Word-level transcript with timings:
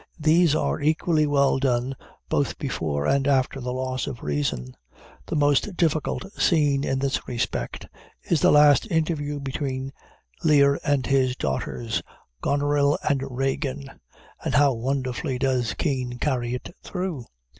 These 0.19 0.55
are 0.55 0.81
equally 0.81 1.27
well 1.27 1.59
done 1.59 1.95
both 2.27 2.57
before 2.57 3.05
and 3.05 3.27
after 3.27 3.61
the 3.61 3.71
loss 3.71 4.07
of 4.07 4.23
reason. 4.23 4.75
The 5.27 5.35
most 5.35 5.77
difficult 5.77 6.25
scene, 6.33 6.83
in 6.83 6.97
this 6.97 7.27
respect, 7.27 7.85
is 8.23 8.41
the 8.41 8.49
last 8.49 8.89
interview 8.89 9.39
between 9.39 9.93
Lear 10.43 10.79
and 10.83 11.05
his 11.05 11.35
daughters, 11.35 12.01
Goneril 12.41 12.97
and 13.07 13.21
Regan, 13.29 13.91
(and 14.43 14.55
how 14.55 14.73
wonderfully 14.73 15.37
does 15.37 15.75
Kean 15.75 16.17
carry 16.17 16.55
it 16.55 16.75
through!) 16.81 17.25